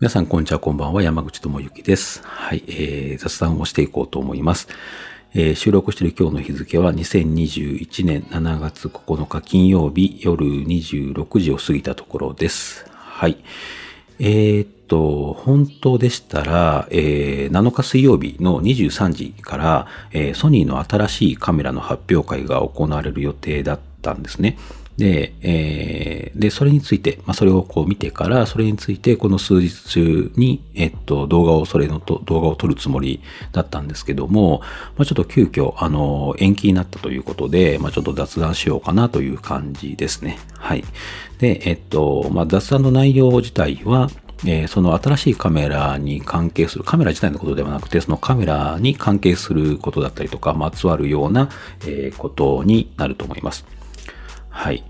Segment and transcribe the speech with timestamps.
[0.00, 1.02] 皆さん、こんにちは、こんばんは。
[1.02, 2.22] 山口智之です。
[2.24, 4.68] はい、えー、雑談をしていこうと思います。
[5.34, 12.86] えー収録している今日の日付は2021年7月9日金曜日夜26時を過ぎたところです。
[12.92, 13.38] はい。
[14.20, 24.58] えーっと、本当でしたら、えー7日水曜日の23時から、えーソニーの新しいカメラの発表会が行われる予定だったんですね。
[24.98, 34.60] で、えーで、それについて、まあ、それをこう見てから、それについて、この数日中に、えっと、動画を、それのと動画を撮るつもりだったんですけども、
[34.96, 40.38] まあ、ちょっと急遽、あの、延期になったということで、まあ、ちょっと雑談しようかなという感じですね。
[40.54, 40.84] はい。
[41.38, 44.08] で、えっと、まあ、雑談の内容自体は、
[44.46, 51.48] えーその新しいカメラに関係する、カメラ自体のことではなくて、そのカメラに関係することだったりとか、まつわるような、
[51.84, 53.77] えーことになると思います。
[54.58, 54.82] はい。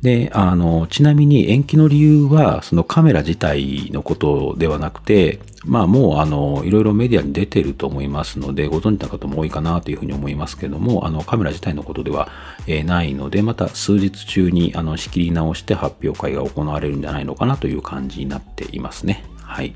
[0.00, 12.30] で、あの、ちなみに延期の理由は、そのカメラ自体のことではなくて、まあもう、あの、いろいろメディアに出てると思いますので、ご存知の方も多いかなというふうに思いますけども、あの、カメラ自体のことでは、
[12.66, 19.24] えないので、また数日中に、あの、仕切り直して発表会が行われるんじゃないのかなという感じになっていますね。
[19.42, 19.74] はい。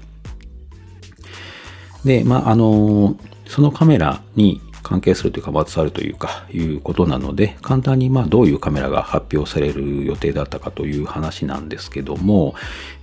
[2.06, 12.54] で、まあ、あの、そのカメラに関係するというか、まつわるというか、いうことなので、簡単に、まあ、どういうカメラが発表される予定だったかという話なんですけども、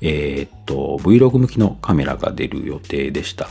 [0.01, 3.49] えーっと、Vlog 向きのカメラが出る予定でした。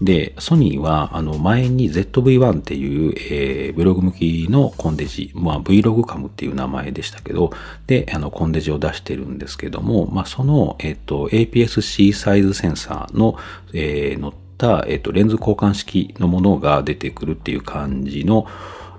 [0.00, 7.52] で、ソニーは、あの、前に ZV-1 っていう、えー、Vlog 向きのコンデジ、まあ、Vlog カムっていう名前でしたけど、
[7.86, 13.36] で、あの、コンデジを出してるんですけども、まあ、その、えっと、APS-C サイズセンサーの、
[13.72, 14.43] えー乗った、
[14.86, 18.46] えっと、レンズ交換式のものが出てくるっていう感じの、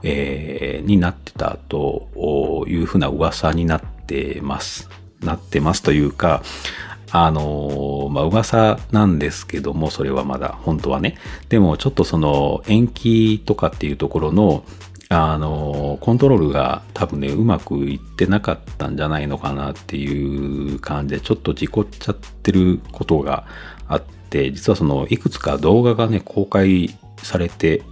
[0.04, 4.90] えーになってたというふうな噂になってます。
[5.22, 6.44] なってますというか、
[7.12, 11.18] あのーまあ、噂なんですけども、それはまだ、本当はね。
[11.50, 14.64] でも、ちょっとその、延期とかっていうところの、
[15.08, 23.46] あのコントロールが多分ね、うまくいってなかったんじゃないのかなっていう感じで、ちょっと事故っちゃってることが
[23.88, 27.84] あって、実はその、いくつか動画がね、公開されて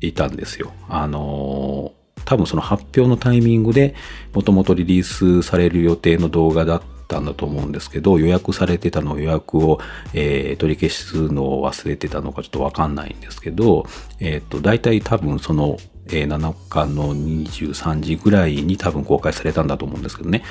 [0.00, 0.72] いたんですよ。
[0.88, 3.94] あのー多分その発表のタイミングで
[4.32, 9.78] もともとリリースされる予定の動画だったんだと思うんですけど予約されてたの予約を、
[10.14, 13.84] えー取り消すのを忘れてたのかちょっとわかんないんですけど、
[14.20, 15.76] えっ、と大体多分その、
[16.06, 20.42] えー7日の23時ぐらいに多分公開されたんだと思うんですけどね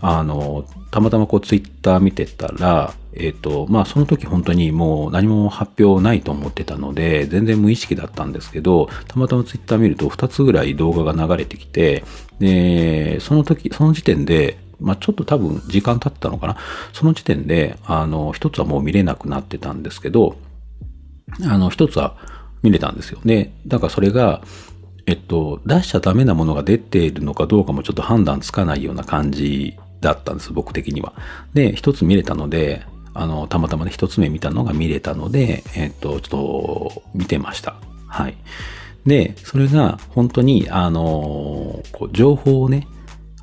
[0.00, 12.04] あのたまたまこうツイッター見てたらえっ、と、まあその時本当にもう何も発表ないと思ってたので、全然無意識だったんですけど、たまたまツイッター見ると2つぐらい動画が流れてきて、
[12.38, 16.56] で、その時、その時点で、まあちょっと多分時間経ったのかな？
[16.92, 20.36] その時点で、あの、一つはもう見れなくなってたんですけど、
[21.42, 22.16] あの、一つは
[22.62, 23.18] 見れたんですよ。
[23.24, 24.42] で、だからそれが、
[25.10, 31.14] えっと、出しちゃダメなものが出ているのかどうかもちょっと判断つかないような感じだったんです、僕的には。
[31.52, 37.74] で、一つ見れたので、あの、たまたまね、一つ目見たのが見れたので、えっと、ちょっと、見てました。
[38.06, 38.36] はい。
[39.04, 42.86] で、それが本当に、あの、こう情報をね、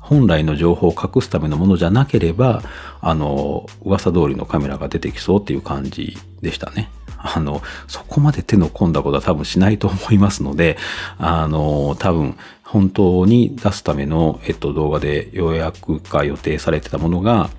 [0.00, 2.62] 本来の情報を隠すためのものじゃなければ、
[3.02, 6.88] あの、噂通りのカメラが出てきそうっていう感じでしたね。
[7.34, 10.78] あの、そこまで手の込んだことは多分しないと思いますので、
[11.18, 17.50] あの、多分、本当に出すための、えっと、動画で予約が予定されてたものが、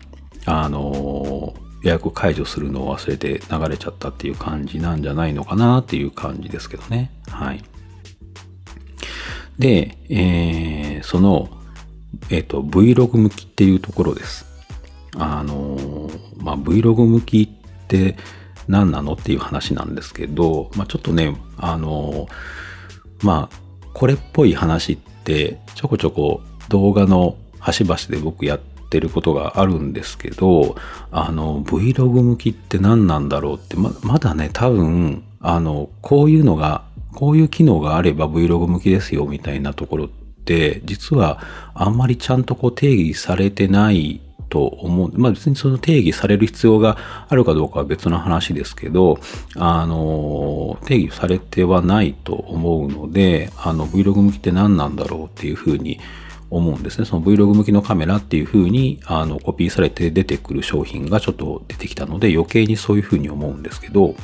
[0.46, 7.12] あの、予約解除するのを忘れて流れちゃったっていう感じなんじゃないのかなっていう感じですけどね。
[7.30, 7.64] はい。
[9.58, 11.50] で、えーその、
[12.30, 14.46] えっ、と、Vlog 向きっていうところです。
[15.16, 18.16] あのーまあ、Vlog 向きって
[18.70, 22.28] 何なのっていう話なんですけど、まあ、ちょっとね、あの
[23.24, 23.58] まあ、
[23.94, 30.76] これっぽい話ってちょこちょこ動画の端々で僕やってることがあるんですけど、
[31.12, 36.84] あの、Vlog 向きって何なんだろうって、ま、まだね、多分、あの、こういうのが、
[37.16, 40.10] こういう機能があれば Vlog 向きですよみたいなところっ
[40.46, 41.42] て、実は
[41.74, 45.12] あんまりちゃんとこう定義されてないと思う。
[45.16, 46.98] まあ別にその定義される必要が
[47.28, 49.20] あるかどうかは別の話ですけど、
[49.56, 56.00] あの、定義されてはないと思うので、あの Vlog 向きって何なんだろうっていうふうに
[56.50, 57.06] 思うんですね。
[57.06, 64.16] その Vlog 向きのカメラっていう風にあのコピーされて出てくる商品がちょっと出てきたので余計にそういう風に思うんですけど、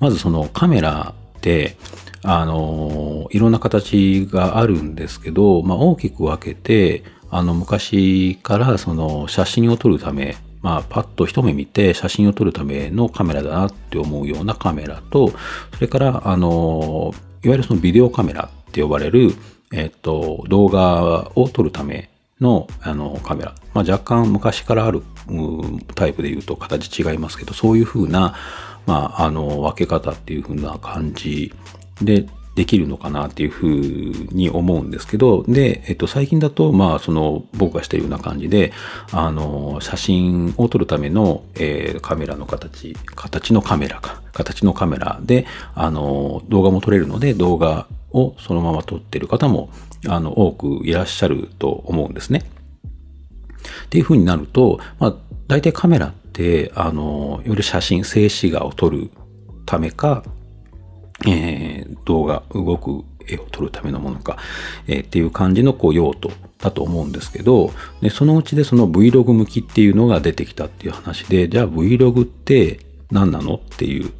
[0.00, 1.76] まずそのカメラって、
[2.24, 15.32] あの、いろんな形があるんですけど、まあ大きく分けて、あの昔からその写真を撮るためまあ、パッと一目見て写真を撮るためのカメラだなって思うようなカメラと、
[15.74, 17.12] それから、あの、
[17.42, 19.34] いわゆるそのビデオカメラって呼ばれる、
[19.72, 23.54] えっと、動画を撮るためのあのカメラ。
[23.74, 25.02] まあ、若干昔からある
[25.96, 28.36] タイプで言うと形違いますけど、そういう風な、
[28.86, 31.52] まあ、あの、分け方っていう風な感じ
[32.00, 33.70] でできるのかなっていうふう
[34.32, 38.72] に思うんですけど、で、えっと、最近だと、まあ、その、僕がしているような感じで、
[39.10, 49.70] あの、写真を撮るための、えー、カメラの形、形のカメラか、形のカメラで、あの、動画も撮れるので、動画をそのまま撮ってる方も、
[50.06, 52.42] あの、多くいらっしゃると思うんですね。
[53.86, 55.14] っていうふうになると、まあ、
[55.48, 59.10] 大体カメラって、あの、より写真、静止画を撮る
[59.64, 60.22] ためか、
[61.26, 64.38] えー、動画、動く絵を撮るためのものか、
[64.86, 72.80] えー、っていう感じのこう用途だと思うんですけど、でそのうちでその Vlog 向きっていうのが出てきたっていう話で、じゃあ Vlog って
[73.10, 74.12] 何なのっていう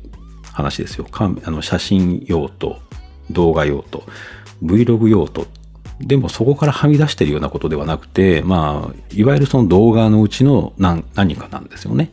[0.53, 1.05] 話ですよ。
[1.05, 2.79] かあの写真用途、
[3.31, 4.05] 動画用途、
[4.63, 5.47] Vlog 用途。
[6.01, 12.11] でもそこからはみ出してるようなことではなくて、まあ、いわゆるその動画のうちの何何かなんですよね。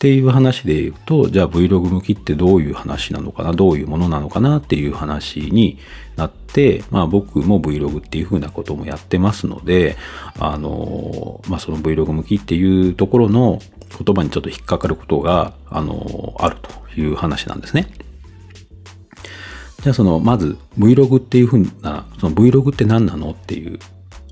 [0.00, 5.76] っていう話で言うと、じゃあ Vlog 向きってどういう話なのかな、どういうものなのかなっていう話に
[6.16, 9.98] なって、まあ僕も Vlog っていうふうなこともやってますので、
[10.38, 13.60] あの、まあその Vlog 向きっていうところの
[14.02, 17.92] 言葉にちょっと引っかかることが、あの、あるという話なんですね。
[19.82, 23.78] じゃあその、まず Vlog っていうふうな、その Vlog って何なのっていう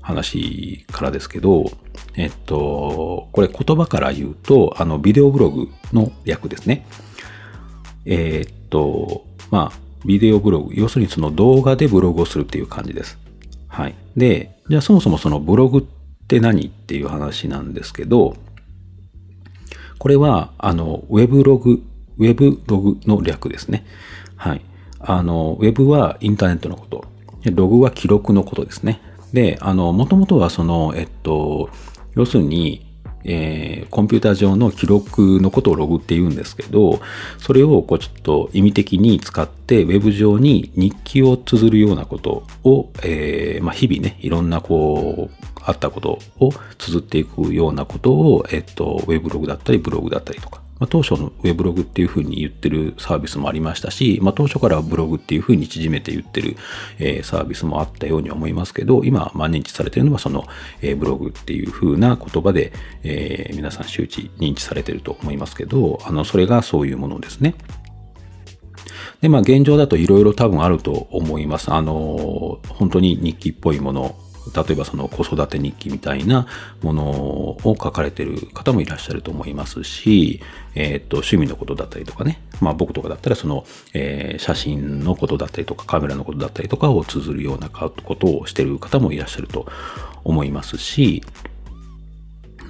[0.01, 1.71] 話からですけど、
[2.19, 6.85] えっと、これ言葉から言うと、あの、ビデオブログの略ですね。
[8.05, 13.17] えー、っと、まあ、ビデオブログ、要するにその動画でブログをするっていう感じです。
[13.69, 13.95] はい。
[14.17, 15.81] で、じゃあそもそもそのブログっ
[16.27, 18.35] て何っていう話なんですけど、
[19.97, 21.81] これは、あの、ウェブログ、
[22.17, 23.85] ウェブログの略ですね。
[24.35, 24.61] はい。
[24.99, 27.05] あの、ウェブはインターネットのこと。
[27.51, 28.99] ログは記録のことですね。
[29.31, 31.69] で、あの、もともとはその、えっと、
[32.15, 32.85] 要するに、
[33.23, 37.01] えー、コンピューター上の記録のことをログって言うんですけど、
[37.37, 56.55] それをこうちょっと意味的に使って、ウェブ上に日記を綴るようなことを、えー、まあ、日々ね、いろんなこう、あったことを綴っていくようなことを、えっと、ウェブログだったり、ブログだったりとか、まあ、当初のウェブログっていうふうに言ってるサービスもありましたし、まあ、当初からブログっていうふうに縮めて言ってる、
[56.97, 60.45] えー、サービスもあったように思いますけど、今、まあ、認知されてるのはその、
[60.81, 62.71] えー、ブログっていうふうな言葉で、
[63.03, 67.55] えー、皆さん周知認知されてると思いますけど、あの、それがそういうものですね。
[69.21, 71.73] で、まあ現状だといろいろ多分あると思います。
[71.73, 74.15] あの、本当に日記っぽいもの
[74.53, 76.47] 例えばその子育て日記みたいな
[76.81, 80.41] ものを書かれてる方もいらっしゃると思いますし、
[80.75, 89.67] えっ、と、趣味のことだったりとかね、まあ僕とかだったらその、えー、写真のことだったりとかカメラのことだったりとかを綴るようなことをしてる方もいらっしゃると
[90.23, 91.23] 思いますし、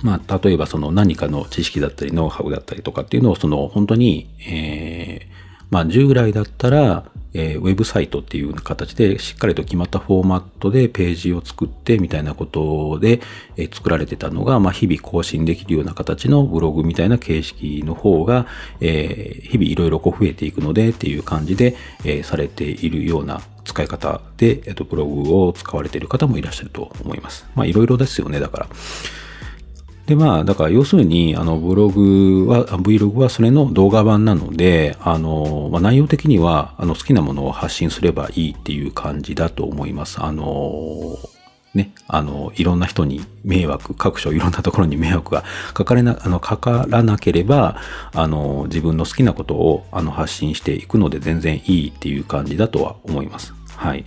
[0.04, 13.22] まあ、例えばその何かの知識だったりノウハウだったりとかっていうのをその本当に、えー、まあ従来だったらえー、ウェブサイトっていう形でしっかりと決まったフォーマットでページを作ってみたいなことで、
[13.58, 18.48] えー、作られてたのが、まあ、日々更新できるような形のブログみたいな形式の方が、
[18.82, 27.46] えー、日々いろいろこう増えていくのでっていう感じで、えー、されているような使い方で、えっと、ブログを使われている方もいらっしゃると思います。
[27.56, 28.68] まあいろいろですよね、だから。
[30.10, 40.20] で、まあ、だから要するに、あの、ブログは、Vlog はそれの動画版なので、あの、まあ、内容的には、あの、好きなものを発信すればいいっていう感じだと思います。
[40.20, 41.16] あの、
[41.76, 45.44] ね、あの、いろんな人に迷惑、各所いろんなところに迷惑が
[45.76, 47.78] かかれな、あの、かからなければ、
[48.12, 53.54] あの、自分の好きなことを、あの、発信していくので全然いいっていう感じだとは思います。
[53.76, 54.06] はい。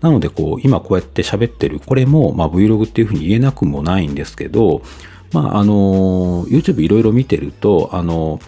[0.00, 4.80] なので、こう、今こうやって喋ってる、これも、まあ、Vlog っていうふうに言えなくもないんですけど、
[5.32, 8.40] まあ、あの、YouTube いろいろ見てると、あの、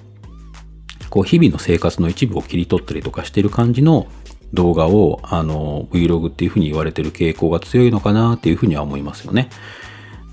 [1.10, 4.06] こう、日々の生活の一部を切り取ったりとかしてる感じの
[4.52, 9.48] 動画を、あの、Vlog っていうふうに言われてる傾向が強いのかなっていうふうには思いますよね。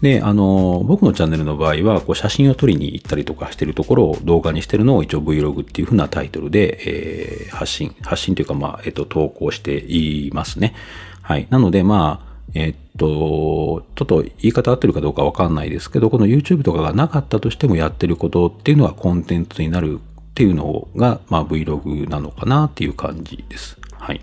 [0.02, 10.74] で、あの、僕のチャンネルの場合は、こう写真を撮りに行ったりとかしてるところを動画にしてるのを一応 Vlog っていうふうなタイトルで、えー、発信、発信というか、まあ、えっと、投稿していますね。
[11.22, 11.48] はい。
[11.52, 23.78] なので、まあ、えっと、ちょっと言い方合ってるかどうかわかんないですけど、この YouTube とかがなかったとしてもやってることっていうのはコンテンツになるっていうのが、まあ Vlog なのかなっていう感じです。
[23.94, 24.22] はい。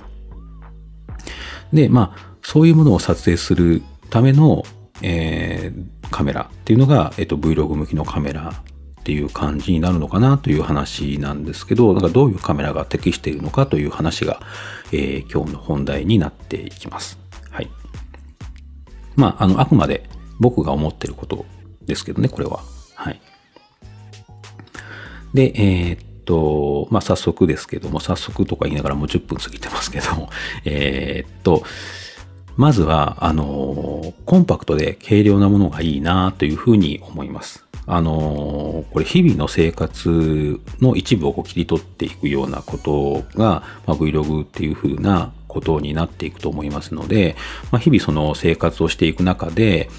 [1.72, 4.62] で、まあ、そういうものを撮影するための、
[5.02, 8.54] えー、カメラっていうのが、えっと、Vlog 向きのカメラ
[9.00, 14.40] っていう感じになるのかなという話なんですけど、なんかどういうカメラが適しているのかという話が、
[14.92, 17.27] えー、今日の本題になっていきます。
[19.18, 20.08] まあ、あの、あくまで
[20.38, 21.44] 僕が思ってること
[21.84, 22.60] ですけどね、これは。
[22.94, 23.20] はい。
[25.34, 30.30] で、えー、っと、まあ、早速ですけども、早速とか言いながらもう10分過ぎてますけども、
[30.64, 31.64] えー、っと、
[32.56, 37.64] まずは、あの、コンパクトで軽量なものがいいなというふうに思います。
[37.86, 47.36] あの、これ日々の生活の一部をこう切り取っていくようなことが、まあ、Vlog っていうふうなことになっていくと思いますので、
[47.72, 49.90] まあ、日々その生活をしていく中で、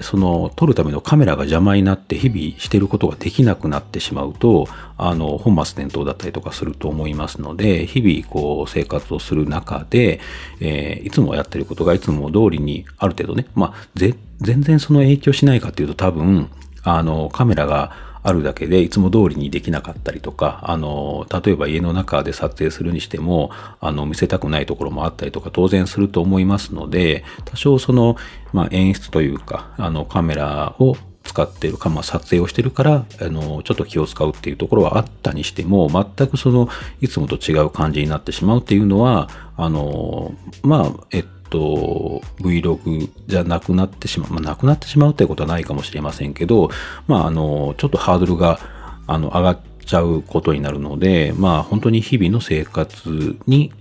[0.00, 10.20] その撮るためのカメラが邪魔になって日々してることができなくなってしまうと、あの、本末転倒だったりとかすると思いますので、日々こう生活をする中で、
[10.60, 16.48] えー、いつもやってることがいつも通りにある程度ね、まあ、全然その影響しないかっていうと多分、
[16.84, 28.16] あの、カメラがあるだけでいつも通りにできなかったりとか、あの、例えば家の中で撮影するにしても、あの、見せたくないところもあったりとか当然すると思いますので、多少その、
[28.52, 36.68] まあ、演出というか、あの、カメラを使ってるか、まあ、撮影をしてるから、あの、ちょっと気を使うっていうところはあったにしても、全くその、
[37.00, 46.70] いつもと違う感じになってしまうっていうのは、あの、まあ、えっと、と Vlog じゃなくなってしまう、まあ、なくなってしまうってことはないかもしれませんけど、
[47.06, 48.58] まあ、あの、ちょっとハードルが、
[49.06, 53.72] あの、上がっちゃうことになるので、まあ、本当に日々の生活に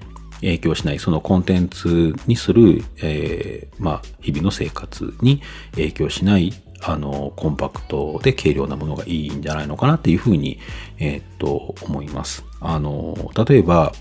[0.42, 10.60] 影響しない、そのコンテンツにする、えー、まあ、日々の生活に影響しない、あの、コンパクトで軽量なものがいいんじゃないのかなっていうふうに、
[11.00, 12.46] えー、っと、思います。
[12.62, 13.94] あの、例えば、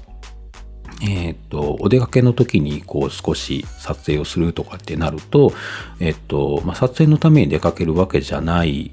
[1.02, 5.52] えっ、と、お出かけの時にこう少し撮影をするとかってなると、
[6.00, 8.92] えっ、と、まあ、撮影のために出かけるわけじゃない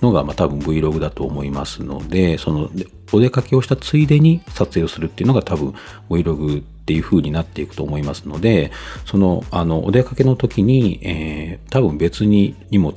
[0.00, 2.70] のが、まあ、多分 Vlog だと思いますので、その、
[3.12, 5.74] お出かけをしたついでに撮影をするっていうのが多分
[6.10, 8.70] Vlog っていう風になっていくと思いますので、
[9.06, 12.94] その、あの、お出かけの時に、えー、多分別に荷物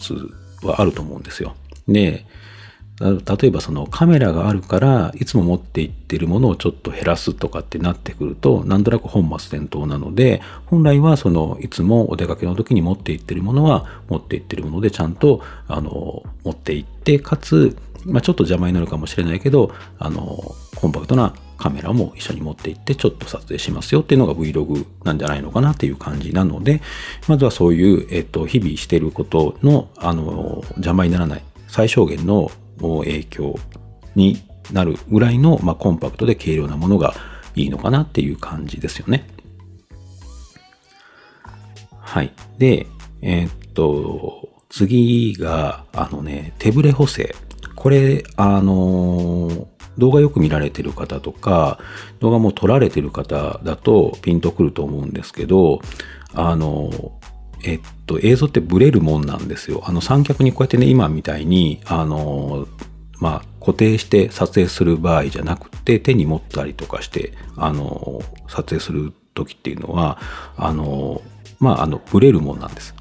[0.64, 1.56] はあると思うんですよ。
[1.88, 2.26] で、
[3.00, 26.82] 例えばそのカメラがあるからいつも持っていってるものをちょっと減らすとかってなってくるとなんとなく本末転倒なので本来はそのいつもお出かけの時に持っていってるものは持っていってるものでちゃんとあの持っていってかつ、まあ、ちょっと邪魔になるかもしれないけどあのコンパクトなカメラも一緒に持って行ってちょっと撮影しますよっていうのが Vlog なんじゃないのかなっていう感じなので
[27.28, 32.50] まずはそういう、えっと、日々してることのあの邪魔にならない最小限の
[32.80, 33.56] 影響
[34.16, 34.42] に
[34.72, 37.14] なるぐらいの、まあ、コンパクトで軽量なものが
[37.56, 39.28] いいのかなっていう感じですよね。
[42.00, 42.34] はい。
[42.58, 42.88] で、
[43.22, 47.36] えー、っと、次が、あのね、手ブレ補正。
[47.76, 49.68] これ、あの
[49.98, 51.80] 動画よく見られてる方とか、
[52.20, 55.82] 動画も撮られてる方だとピンとくると思うんですけど、
[56.34, 57.17] あの
[57.64, 59.84] えっと、映像ってブレるもんなんですよ。
[59.86, 62.68] あの三脚にこうやってね、今みたいに、あの、
[63.20, 70.20] まあ、固定して撮影する場合じゃなくて、手に持ったりとかして、あの、撮影する時っていうのは、
[70.56, 71.22] あの、
[71.60, 72.96] まあ、あの、ブレるもんなんです。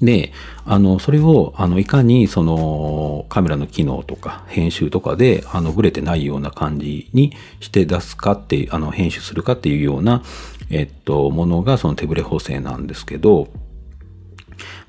[0.00, 0.32] で、
[0.64, 10.24] あの、それを、あの、いかに、その、カメラの機能とか、編集とかで、あの、ブレてないような感じにして出すかって、あの、編集するかっていうような、
[10.70, 13.48] えっと、ものがその手ブレ補正なんですけど、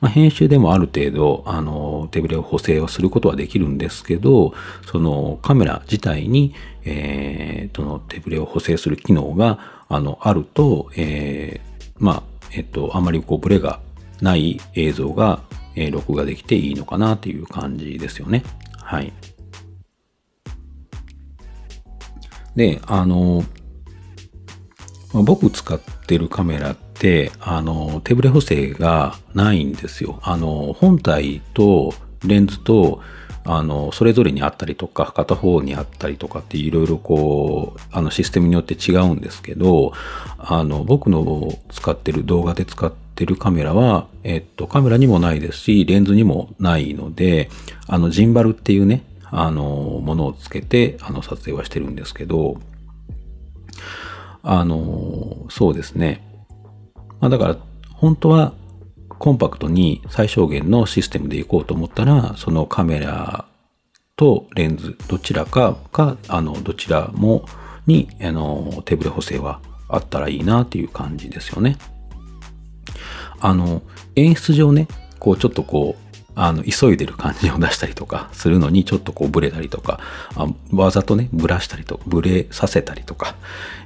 [0.01, 4.53] まあ、編集でもある程度、あの、手ブレ補正をすることはできるんですけど、
[4.85, 6.53] そのカメラ自体に、
[6.83, 13.79] えー、その手ブレを補正する機能が、あの、あると、えー、まあ、えっと、あまりこう、ブレが
[14.21, 15.41] ない映像が、
[15.75, 18.43] えー、録画できていいのかなっていう感じですよね。
[18.81, 19.13] はい。
[22.55, 23.43] で、あの、
[25.13, 30.19] まあ、僕使ってるカメラって、あの、手ブレ補正がないんですよ。
[30.23, 31.93] あの、本体と
[32.25, 33.01] レンズと、
[33.45, 39.93] あの、それぞれにあったりとか、片方にあったりとかっていろいろこう、あのシステムによって違うんですけど、
[40.39, 47.49] あの、僕の使ってる動画で使ってるカメラは、えっと、カメラにもないですし、レンズにもないので、
[47.87, 52.57] あの、ジンバルっていうね、あの、ものをつけて、あの、撮影はしてるんですけど、
[54.43, 56.21] あの、そうですね。
[57.19, 57.57] まあ、だから、
[57.93, 58.53] 本当は
[59.07, 63.45] コンパクトに最小限のシステムでいこうと思ったら、そのカメラ
[64.17, 67.45] とレンズ、どちらかか、あの、どちらも
[67.87, 71.77] に、あの、手ブレ補正はあったらいいなっていう感じですよね。
[73.39, 73.81] あの、
[74.17, 76.02] 演出上ね、こう、ちょっとこう、
[76.35, 79.99] あの、急いでる感じを出したりとかするのに、ちょっとこうブレたりとか、
[80.35, 83.35] あわざとね、ブラしたりとか、ブレさせたりとか、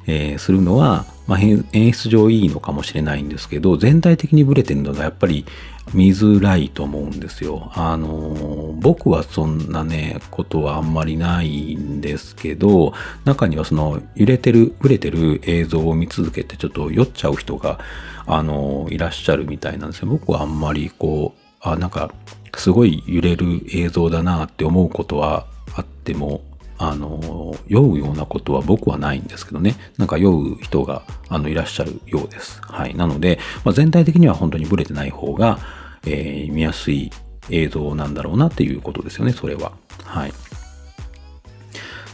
[0.06, 5.46] えー、するのは、まあ、演出上いいのかもしれないんですけど、全体的にブレてるのがやっぱり
[5.94, 7.72] 見づらいと思うんですよ。
[7.76, 12.94] あの、僕はそんなね、ことはあんまりないんですけど、
[13.26, 17.80] 中にはその揺れてる、ブレてる映像を見続けてちょっと酔っちゃう人が、
[18.26, 20.08] あの、いらっしゃるみたいなんですよ。
[20.08, 22.14] 僕はあんまりこう、あ、なんか、
[22.56, 26.42] すごい揺れる映像だなって思うことはあっても、
[26.80, 29.76] あの、酔うようなことは僕はないんですけどね。
[29.98, 32.62] なんか酔う人が、あの、いらっしゃるようです。
[32.62, 32.96] はい。
[32.96, 35.60] なので、まあ、全体的には本当にブレてない方が、
[36.06, 37.12] えー、見やすい
[37.50, 39.72] 映像なんだろうなっていうことですよね、それは。
[40.04, 40.34] はい。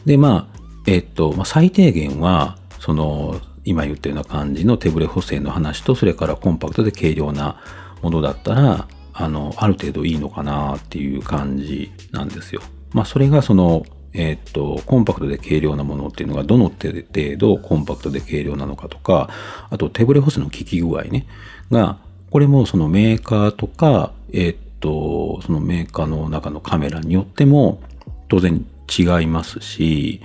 [0.05, 7.61] で、まあ、えっと、まあ、最低限は、その、今言ったような感じの手ブレ補正の話と、それからコンパクトで軽量な
[8.01, 12.61] ものだったら、あの、ある程度いいのかなっていう感じなんですよ。
[12.91, 16.93] まあ、それがその、えっ、と、コンパクトで軽量なものっていうのがどの程
[17.37, 19.29] 度コンパクトで軽量なのかとか、
[19.69, 21.25] あと手ブレ補正の効き具合ね、
[21.71, 21.97] が、
[22.29, 27.81] これもそのメーカーとか、えっ、と、そのメーカーの中のカメラによっても
[28.27, 30.21] 当然違いますし、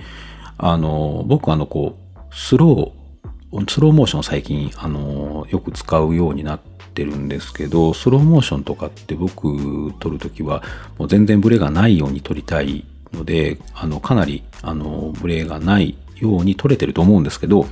[0.57, 10.63] あの、僕あの、こう、スロー、スローモーション最近、あの、よく使うようになってるんですけど、スローモーションとかって僕撮るときは、
[10.97, 17.65] もう全然ブレがないように撮りたいので、あの、かなり、あの、ブレがないように撮れてると思うんですけど、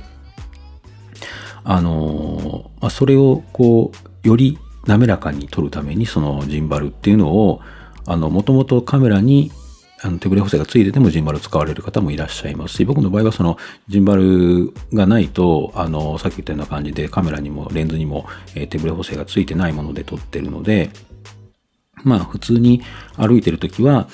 [1.64, 3.92] あの、まあ、それをこ
[4.24, 7.60] う、より滑らかに撮るために、そのジンバルっていうのを、
[8.06, 9.52] あの、もともとカメラに
[10.00, 20.90] あの手ブレ補正がついててもジンバル使われる方もいらっしゃいますし、僕の場合はそのジンバルがないと、あの、さっき言ったような感じでカメラにもレンズにも、え、手ブレ補正がついてないもので撮ってるので、
[22.04, 22.82] まあ普通に
[23.16, 24.08] 歩いてるときは、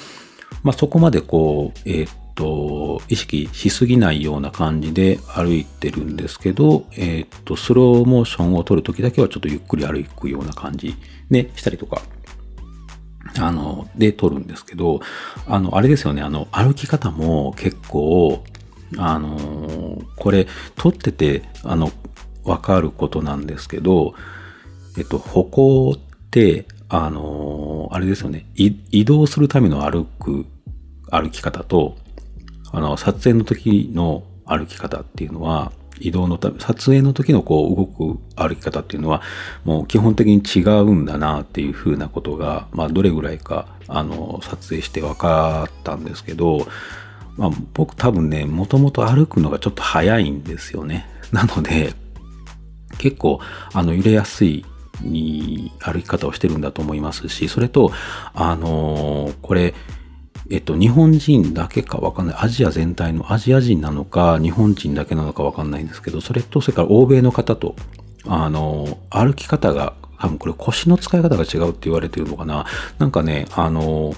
[0.62, 10.97] まあそこまでこう、えー、っと、意識しすぎないような感じで歩いてるんですけど、えー、っと、スローモーションを撮るときだけはちょっとゆっくり歩くような感じ
[11.31, 12.01] でしたりとか
[13.38, 15.01] あの、で撮るんですけど、
[15.47, 18.44] あの、あれですよね、あの、歩き方も結構、
[18.97, 21.90] あの、これ、撮ってて、あの、
[22.44, 24.14] わかることなんですけど、
[24.99, 25.99] えっと、歩行っ
[26.31, 30.47] て、あの、あれですよね、移動するための歩く、
[31.11, 31.97] 歩き方と、
[32.73, 39.22] あの、撮影の時の歩き方っていうのは、移動のため、撮影の時のこう動く歩き方っていうのは、
[39.64, 46.66] もう基本的に違うんだなっていうふうなことが、まあどれぐらいか、あの、撮影して分かったんですけど、
[47.37, 51.07] まあ僕多分ね、もともと歩くのがちょっと早いんですよね。
[51.33, 51.92] なので、
[52.98, 53.40] 結構、
[53.72, 54.64] あの、揺れやすい
[55.02, 57.92] に歩き方をしてるんだと思いますし、それと、
[58.35, 59.74] あのこれ、
[60.50, 62.37] えっと、日本人だけかわかんない。
[62.38, 67.74] アジア全体のアジア人なのか、日本人だけなのかわかんないんですけど、それと、それから欧米の方と、
[68.26, 72.66] あの、歩き方が、多分これ腰の使い方が違うって言われてるのかな。
[72.98, 74.14] なんかね、あの、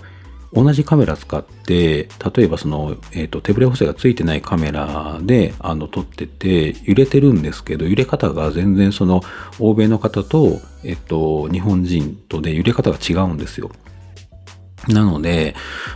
[0.52, 9.22] 同じカメラ使って、例えばその、えっ、ー、と、手ブレ補正がついてないカメラで、あの、撮ってて、揺れてるんですけど、揺れ方が全然その、
[9.58, 13.70] 欧米の方と、えっ、と、日本人とで揺れ方が違うんですよ。
[14.88, 15.54] なので、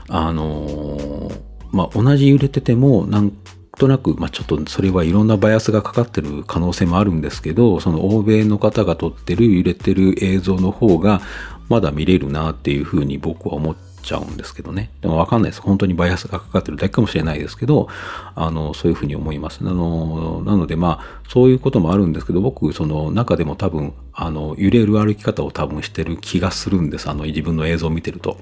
[0.09, 1.41] あのー、
[1.73, 3.33] まあ、同じ揺れてても、なん
[3.79, 11.21] となく、まあ、ちょっとそれはいろんなバイアスがかかってる可能性もあるんですけど、その欧米の方が撮ってる揺れてる映像の方が、
[11.69, 14.91] まだ見れるなっていうふうに僕は思っちゃうんですけどね。
[15.01, 15.63] でもわかんないです。
[15.63, 17.89] 本当にバイアスがかかってるだけかもしれないですけど、
[18.35, 19.61] あの、そういうふうに思います。
[19.63, 27.09] あの、なのでまあ、そういうこともあるんですけど、僕、その中でも多分、あの、揺れる歩き方を多分してる気がするんです。
[27.09, 28.37] あの、自分の映像を見てると。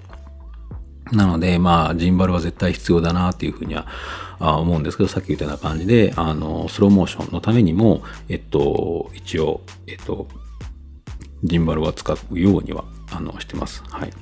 [1.13, 3.87] なので、まあ、ジンバルは絶対必要だなっていうふうには
[4.39, 10.29] 思うんですけど、さっき言ったような感じで、あの、スローモーションのためにも、えっと、一応、えっと、
[11.45, 13.83] ジンバルは使うようには、あの、してます。
[13.89, 14.13] はい。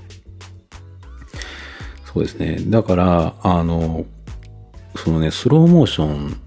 [2.05, 2.59] そうですね。
[2.69, 4.07] だから、あの、
[4.97, 6.41] そのね、スローモーション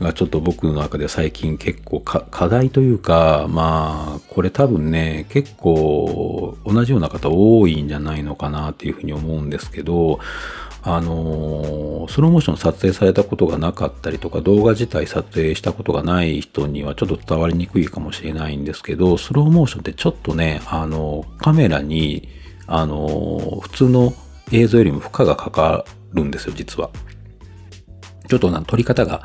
[0.00, 10.18] がちょっと僕の中で最近結構課題というか、まあ、これ多分ね、結構同じような方多いんじゃないのかなっていうふうに思うんですけど、
[10.86, 22.28] あの、スローモーション撮影されたことがなかったりとか、動画自体撮影したことがない人にはちょっと伝わりにくいかもしれないんですけど、スローモーションってちょっとね、あの、カメラに、
[22.66, 24.12] あの、普通の
[24.52, 26.90] 映像よりも負荷がかかるんですよ、実は。
[28.28, 29.22] ちょっとな、撮り方が、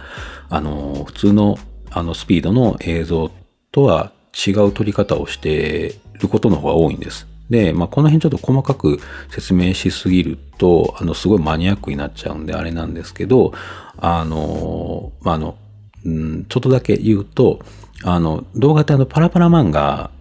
[0.50, 1.58] あの、普通の、
[1.92, 3.32] あの、スピードの映像
[3.72, 4.12] とは
[4.48, 7.28] 違う撮り方をしていることの方が多いんです。
[7.50, 9.00] で、まあ、この辺ちょっと細かく
[9.32, 13.54] 説明しすぎると、あの、すごいマニアックになっちゃうんであれなんですけど、
[13.98, 15.58] あの、まあ、の、
[16.06, 17.60] うん、ちょっとだけ言うと、
[18.04, 20.12] あの、動画ってあの、パラパラ漫画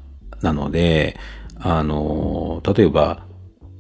[0.43, 1.17] なので、
[1.61, 3.25] あの、例えば、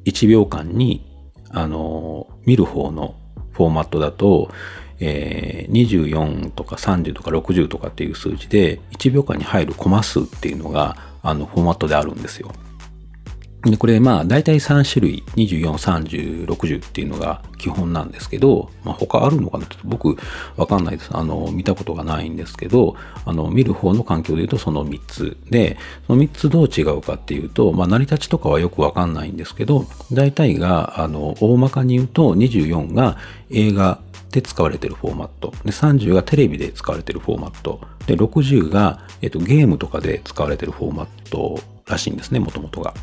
[0.04, 1.04] 1秒間に、
[1.50, 3.14] あの、見る方の
[3.52, 4.50] フォーマットだと、
[5.00, 12.52] えー、24とか30とか60とかっていう数字で、1秒間に入るコマ数っていうのが、あの、フォーマットであるんですよ。
[13.62, 20.16] で、これまあ大体3種類、24、30、60っていうのが基本なんですけど、まあ他あるのかなちょっと僕
[20.56, 21.10] わかんないです。
[21.12, 33.16] あの、見たことがないんですけど、あの、見る方の環境で言うとその3つで、その3つどう違うかっていうと、まあ成り立ちとかはよくわかんないんですけど、大体が、あの、大まかに言うと24が
[33.50, 33.98] 映画
[34.30, 35.52] で使われてるフォーマット。
[35.64, 37.80] で、30がテレビで使われてるフォーマット。
[38.06, 42.94] で、60が、えっと、ゲームとかで使われてるフォーマットらしいんですね、もともとが。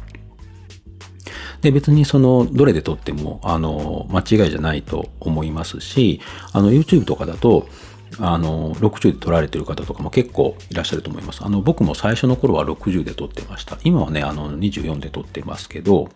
[1.62, 6.22] で、別にその、どれで撮っても、あの、間違いじゃないと思いますし、
[6.54, 7.68] あの、YouTube とかだと、
[8.20, 11.44] あの、60で撮られてる方とかも結構いらっしゃると思います。
[11.44, 13.78] あの、僕も最初の頃は60で撮ってました。
[13.84, 16.10] 今はね、あの、24で撮ってますけど、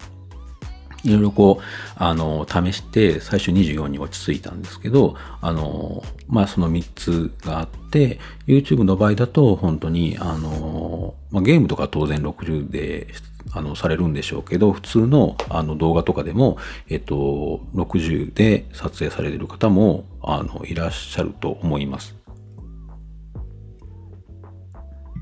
[1.04, 1.64] いろいろこう、
[1.96, 13.08] あの、試して、最初24に落ち着いたんですけど、あの、まあ、その3つがあって、YouTube の場合だと、本当に、あの、まあ、ゲームとか当然60で、
[13.52, 16.58] あの、されるんでしょうけど、普通の、あの、動画とかでも、
[16.90, 22.16] えっと、60で撮影されてる方も、あの、いらっしゃると思います。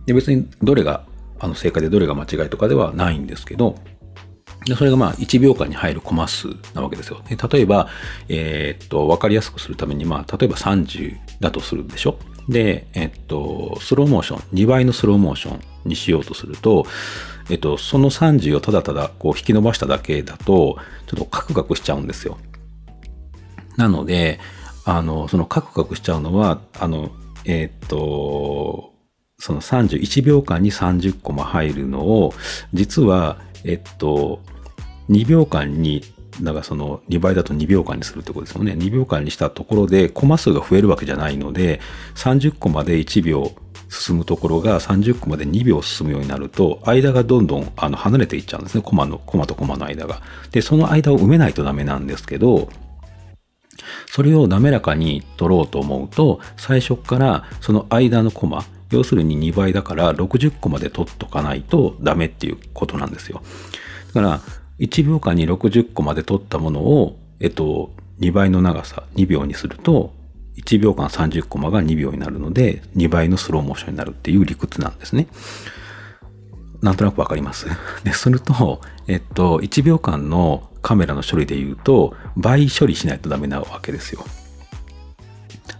[0.08, 1.06] で、別に、どれが、
[1.40, 3.76] あの、正解でどれが間違いとかではないんですけど、
[4.68, 7.22] でそれがまあ1秒間に入るコマ数なわけですよ。
[7.28, 7.88] で例えば、
[8.28, 12.18] えー、っと、わかりやすくするために、まあ、例えば30だとするでしょ？
[12.50, 16.86] で、えっと、スローモーション、2倍のスローモーションにしようとすると、
[17.50, 20.78] えっと、その30をただただこう引き伸ばしただけだと、
[21.08, 22.38] ちょっとカクカクしちゃうんですよ。
[23.76, 24.40] なので、
[24.86, 27.12] あの、そのカクカクしちゃうのは、あの、
[27.46, 28.94] えっと、
[29.40, 32.34] その31秒間に30コマ入るのを、
[32.74, 34.42] 実は、えっと、
[35.10, 36.04] 2秒間に、
[36.42, 38.74] だからその2倍だと2秒間にするってことですよね。
[38.74, 41.80] 2秒間にしたところでコマ数が増えるわけじゃないので、
[42.16, 43.52] 30個まで1秒
[43.90, 48.82] 進むところが30個まで2秒進むようになると、間がどんどんあの離れていっちゃうんですね。
[48.82, 50.22] コマの、コマとコマの間が。
[50.52, 52.70] で、その間を埋めないとダメなんですけど、
[54.08, 63.42] それを滑らかに取ろうと思うと、最初からその間のコマ、要するに2倍だから60個まで取っとかないとダメっていうことなんですよ。
[64.14, 64.42] だから、
[64.80, 70.14] 1秒間に60個まで取ったものを、えっと、2倍の長さ、2秒にすると、
[70.58, 75.28] 1秒間30コマが2秒になるので、2倍のスローモーションになるっていう理屈なんですね。
[76.82, 77.68] なんとなくわかります？
[78.04, 84.26] で、すると、えっと、1秒間のカメラの処理で言うと、倍処理しないとダメなわけですよ。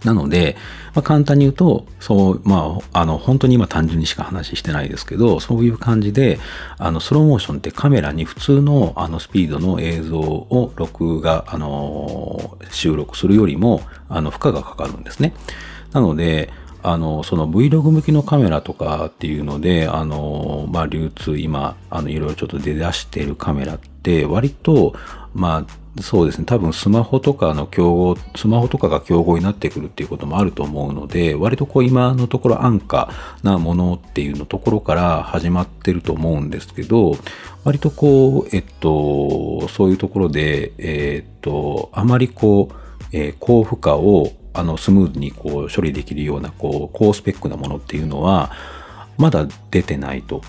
[0.04, 0.56] なので、
[0.94, 6.38] まあ、簡単に言うと、そう、まあ、あの、本当に今単純にしか話してないですけど、そういう感じで、
[6.78, 15.34] あの、スローモーションってカメラに普通のあのスピードの映像を録画、あの、収録するよりも、あの、負荷がかかるんですね。
[15.92, 16.50] なので、
[16.82, 24.94] あの、その Vlog 向きのカメラとかっていうので、あの、まあ、流通今、あの、いろいろちょっと出だしているカメラって、割と、
[25.34, 26.44] まあ、そうですね。
[26.44, 33.10] 多分スマホとかの競合、スマホとかが競合になってくるっていうこともあると思うので、割とこう今のところ安価
[33.42, 37.16] なものっていうのところから始まってると思うんですけど、
[37.64, 42.74] 割とこう、えっと、そういうところで、えっと、あまりこう、
[43.12, 48.50] えー、高負荷をあのスムーズにこう処理できるようなこう高スペックなものっていうのは
[49.16, 50.42] まだ出てないと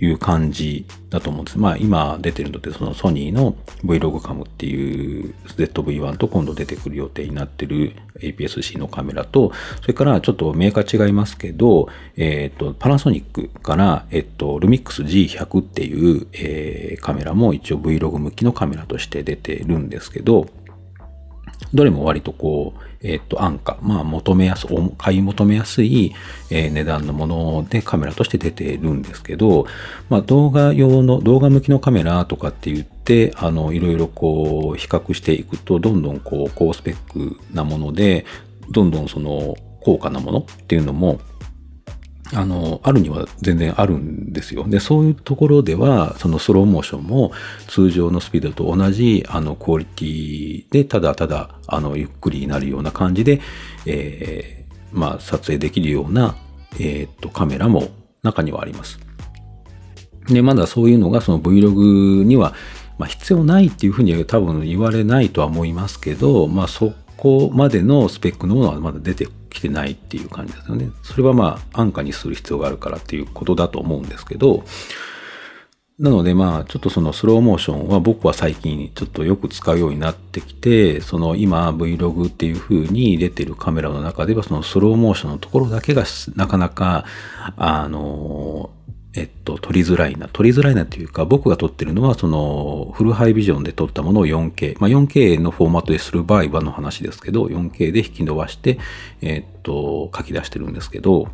[0.00, 1.58] いう感じだと思うんです。
[1.58, 20.46] まあ今出てるのってそのソニーの Vlogcam っていう ZV-1 と今度出てくる予定になってる APS-C のカメラと、それからちょっとメーカー違いますけど、えっ、ー、と、パナソニックから、えっ、ー、と、Lumix G100 っていう、えー、カメラも一応 Vlog 向きのカメラとして出てるんですけど、
[21.72, 24.66] どれも割とこう、えっ、と、安価、まあ、求めやす、
[24.98, 26.14] 買い求めやすい、
[26.50, 29.66] えー、値段のものでカメラとして出てるんですけど、
[30.08, 38.26] まあ、動画用の、動画向きのカメラとかって言って、あの、いろいろこう、比較していくと、どんどんこう、高スペックなもので、
[38.70, 41.20] どんどんその、高価なものっていうのも
[42.34, 44.64] あの、あるには全然あるんですよ。
[44.68, 47.32] で、そういうところでは、そのスローモーションも
[47.68, 53.40] 通常のスピードと同じ、あの、クオリティで、ただただ、あの、ゆっくりになるような感じで、
[53.86, 56.36] えー、まあ、撮影できるような、
[56.74, 57.88] えー、っと、カメラも
[58.22, 59.00] 中にはあります。
[60.28, 62.54] で、まだそういうのがその Vlog には、
[62.98, 70.90] まあ、必要ないっていうふうには多分言われないとは思いますけど、まあそこまでのスペックのものはまだ出て来てないっていう感じですよね。
[71.02, 74.64] それはまあ安価にする必要があるからっていうことだと思うんですけど、
[75.98, 86.04] なのでまあちょっとそのスローモーションは僕は最近ちょっとよく使うようになってきて、その今 Vlog っていう風に出てるカメラの中ではそのスローモーションのところだけが
[86.36, 87.04] なかなか
[87.58, 88.70] あの
[89.12, 90.28] えっと、撮りづらいな。
[90.28, 94.76] 撮りづらいなっていうか、僕が撮ってるのは、その、フルハイビジョンで撮ったものを 4K。
[94.78, 98.78] まあ、4K のフォーマットでする場合はの話ですけど、4K で引き伸ばして、
[99.20, 101.28] えっと、書き出してるんですけど、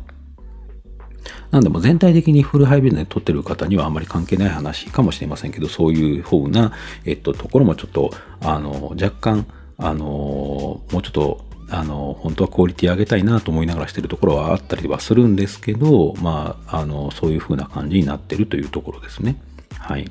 [1.51, 6.73] なんでも全体的にフルハイビジョンで撮ってる方にはあんまり関係ない話かもしれませんけど、そういう風な、
[7.05, 8.11] えっと、ところもちょっと、
[8.41, 9.45] あの、若干、
[9.77, 19.35] あの、もうちょっとあの、本当はクオリティ上げたいなと思いながらしてるところはあったりはするんですけど、まあ、あの、そういう風な感じになってるというところですね。
[19.77, 20.07] はい。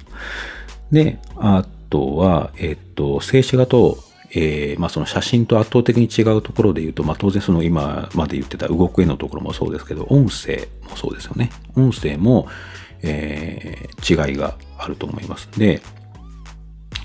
[0.93, 3.99] で、あとは、えっと、静止画と、
[4.33, 11.51] えー、まあその写真と圧倒的に違うところで言うと、まあ当然その今まで言ってた動く絵のところもそうですけど、音声もそうですよね。
[11.77, 12.49] 音声も、
[13.03, 15.49] えー、違いがあると思います。
[15.57, 15.81] で、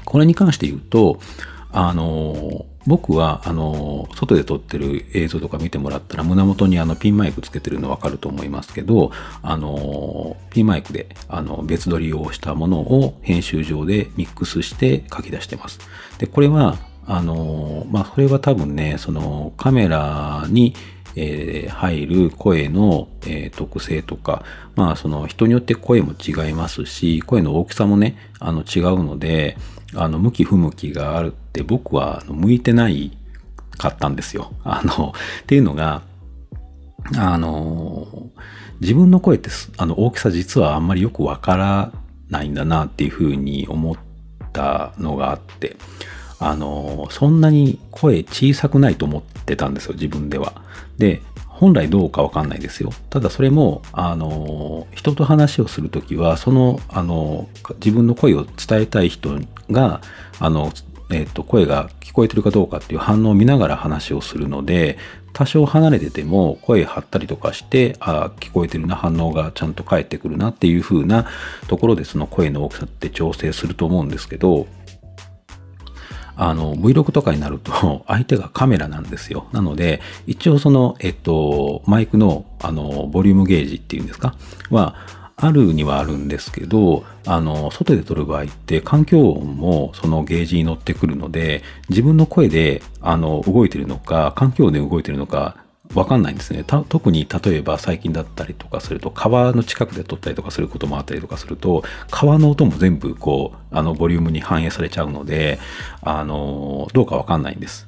[0.03, 1.19] これに関して言うと、
[1.71, 15.79] あの、僕は、あの、外で撮ってる映像とか見てもらったら、胸元にあの、ピンマイクつけてるのわかると思いますけど、あの、ピンマイクで、あの、別撮りをしたものを編集上でミックスして書き出してます。
[16.17, 20.73] で、これは、あの、まあ、それは多分ね、その、カメラに、
[21.15, 24.43] えー、入る声の、えー、特性とか、
[24.75, 29.57] まあその人によって声も違いますし、声の大きさもね、あの違うので、
[29.93, 33.11] あの、向き不向きがあるって僕は向いてない
[33.77, 34.53] かったんですよ。
[34.63, 36.01] あの、 っていうのが、
[37.17, 38.07] あの、
[38.79, 41.91] 自分の声ってあの大きさ実はあんまりよくわから
[42.29, 43.95] ないんだなっていうふうに思っ
[44.53, 45.75] たのがあって、
[46.39, 50.53] あの、そんなに声小さくないと思ってたんですよ、自分では。
[50.97, 52.91] で、本来どうかわかんないですよ。
[53.11, 60.01] ただそれも、あの、人と話をするときは、その、あの、自分の声を伝えたい人が、
[60.39, 60.71] あの、
[61.11, 64.97] えっ、と、声が聞こえてるかどうかっていう反応を見ながら話をするので、
[65.33, 71.25] 多少離れてても声張ったりとかして、ああ聞こえてるな、反応がちゃんと返ってくるなっていう風な
[71.67, 74.67] ところでその声の大きさって調整すると思うんですけど、
[76.35, 79.45] あの、Vlog とかになると、 相手がカメラなんですよ。
[79.51, 84.35] なので、一応その、えっと、マイクの、あの、ボリュームゲージっていうんですか？
[84.69, 84.95] は、
[85.41, 95.57] あるにはあるんですけど、あの、外で撮る場合って環境音もそのゲージに乗ってくるので、自分の声で、あの、動いてるのか、環境音で動いてるのか、
[95.95, 96.63] わかんないんですね。
[96.63, 105.59] 特に例えば最近だったりとかすると、川の近くで撮ったりとかすることもあったりとかすると、川の音も全部こう、あの、ボリュームに反映されちゃうので、
[106.01, 107.87] あの、どうかわかんないんです。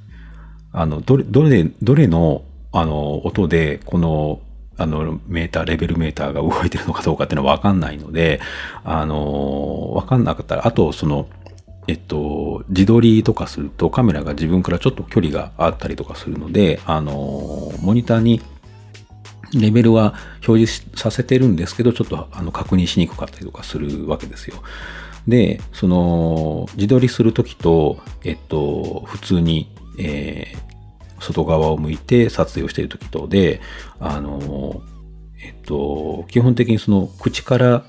[0.74, 4.42] あの、どれ、どれ、どれの、あの、音で、この、
[4.84, 8.40] あの、メーター、レベルメーターが動いてるのかどうかっていうのはわかんないので、
[8.84, 11.28] あの、わかんなかったら、あと、その、
[11.88, 18.42] えっと、自撮りとかするとカメラが自分からちょっと距離があったりとかするので、あの、モニターに
[19.54, 20.16] レベルは
[20.48, 24.64] 表示させてるんですけど、ちょっとあの確認しにくかったりとかするわけですよ。
[25.28, 30.73] で、その、自撮りするときと、えっと、普通に、えー、
[31.24, 33.62] 外側を向いて撮影をしているときとで、
[34.00, 34.82] あの、
[35.44, 37.84] えっと、基本的にその口から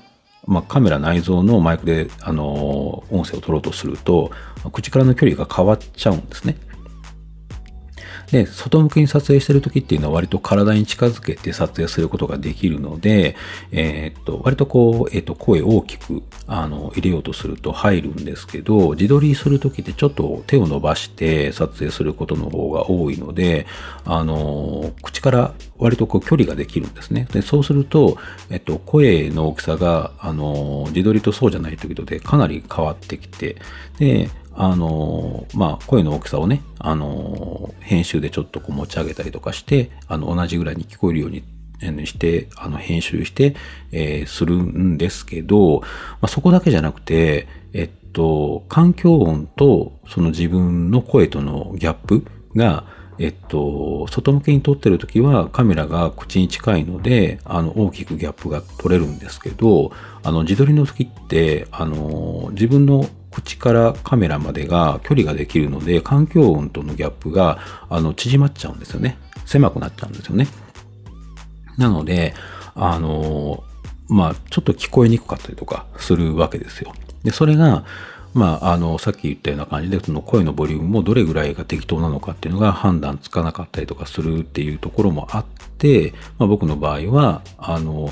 [0.47, 4.31] まあ、カメラ内蔵のマイクで、あの音声を取ろうとすると、
[4.71, 6.55] 口からの距離が変わっちゃうんですね。
[8.31, 13.35] で、外向きに撮影してる時っていうのは割と体に近づけて撮影することができるので、
[13.71, 23.67] えー、っと、割とこう、えー、っと、声大きく、あの、入れようとすると入るんですけど、自撮りする時ってちょっと手を伸ばして撮影することの方が多いので、
[24.05, 27.27] あの、口から割とこう距離ができるんですね。
[27.31, 28.17] で、そうすると、
[28.49, 33.57] えっと、声の大きさが、あの、自撮りとそうじゃない時とでかなり変わってきて、
[33.99, 41.43] で、あの、まあ、声の大きさをね、あの、編集でちょっとこう持ち上げたりとかして、あの、同じぐらいに聞こえるように
[42.07, 43.55] して、あの、編集して、
[43.91, 45.87] えー、するんですけど、ま
[46.21, 52.85] あ、そこだけじゃなくて、えっと、環境音とその自分の声とのギャップが、
[53.19, 59.91] えっと、外向けに撮ってる時はカメラが口に近いので、あの、大きくギャップが取れるんですけど、
[60.23, 69.17] あの、自撮りの時って、あの、自分の口からカメラまでが距離ができるので、環境音とのギャップが、あの、縮まっちゃうんですよね。
[69.45, 70.47] 狭くなっちゃうんですよね。
[71.77, 72.33] なので、
[72.75, 73.63] あの、
[74.07, 76.93] まあ、ちょっと聞こえにくかったりとかするわけですよ。
[77.23, 77.83] で、それが、
[78.33, 85.45] まあ、あの、さっき言ったような感じで、その声のボリュームもどれぐらいが適当なのかっていうのが判断つかなかったりとかするっていうところもあっ
[85.77, 88.11] て、まあ、僕の場合は、あの、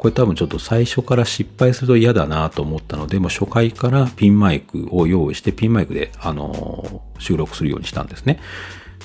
[0.00, 8.40] これ多分ちょっと最初から失敗すると嫌だなと思ったので、もう初回からピンマイクを用意して、ピンマイクで、あの、収録するようにしたんですね。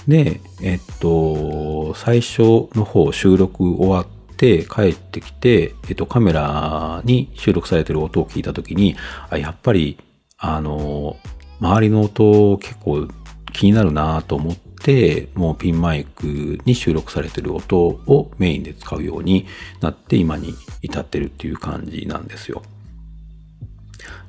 [0.08, 8.96] で、えっと、最初の方収録終わって帰ってきて、えっと、カメラに収録されてる音を聞いたときに、
[9.32, 9.98] やっぱり
[10.38, 11.18] あの、
[11.60, 13.08] 周りの音結構
[13.52, 14.65] 気になるなと思って、
[15.36, 19.48] もうピンマイクに収録されてる音をメインで使うように
[19.82, 22.62] なって今に至ってるっていう感じなんですよ。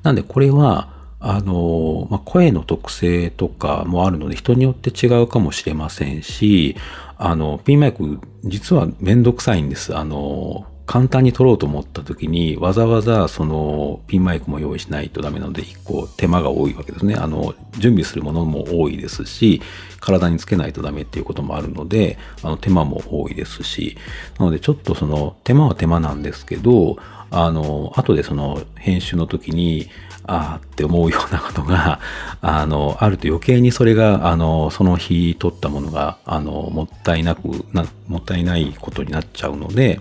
[0.03, 6.75] なんでこれは、あの、まあ、声の特性とかもあるので人によって違うかもしれませんし、
[7.17, 9.97] あの、ピンマイク実はめんどくさいんです。
[9.97, 17.15] あの、簡単に撮ろうと思った時にわざわざそのピンマイクも用意しないとダメなので一個手間が多いわけですね。
[17.15, 19.61] あの準備するものも多いですし
[19.99, 23.97] 体につけないとダメっていうこともあるのであの手間も多いですし
[24.39, 26.97] なのでちょっとその手間は手間なんですけど
[27.29, 29.89] あの後でその編集の時に
[30.27, 32.01] ああって思うようなことが、
[32.41, 39.99] あの、あると余計にそれが、あの、その日撮ったものが、あの、もったいなくな、もったいないことになっちゃうので、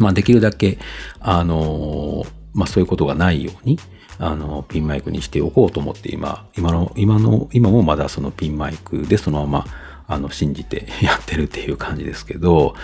[0.00, 0.78] まあ、できるだけ、
[1.20, 3.78] あの、まあ、そういうことがないように、
[4.18, 9.66] あの、ピンマイクにしておこうと思って今、今の、今の、今もまだそのピンマイクでそのまま、
[10.08, 12.74] あの、信じてやってるっていう感じですけど、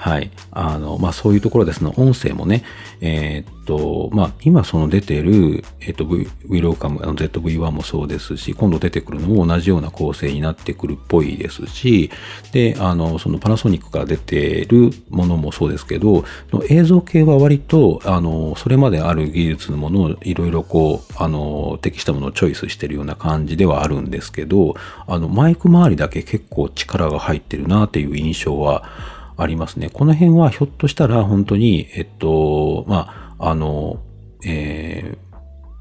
[0.00, 0.30] はい。
[0.50, 2.64] あの、まあ、そういうところですね、音声もね、
[3.02, 12.10] えー、っと、まあ、今その出てる、えー、っと、v、Welcome、あの ZV-1 もそうですし、今度出てくるのも同じような構成になってくるっぽいですし、
[12.50, 16.24] で、あの、そのパナソニックから出てるものもそうですけど、
[16.70, 29.90] 映像系は割と、あの、それまである技術のものをいろいろこう、あの、適したものをチョイスしてるような感じではあるんですけど、あの、マイク周りだけ結構力が入ってるなっていう印象は、ありますね。
[29.90, 34.00] この辺はひょっとしたら本当に、えっと、まあ、あの、
[34.44, 35.30] えー、